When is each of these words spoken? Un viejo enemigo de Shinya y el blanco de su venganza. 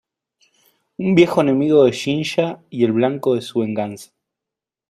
Un 0.97 1.13
viejo 1.13 1.41
enemigo 1.41 1.83
de 1.83 1.91
Shinya 1.91 2.57
y 2.71 2.85
el 2.85 2.91
blanco 2.91 3.35
de 3.35 3.41
su 3.43 3.59
venganza. 3.59 4.09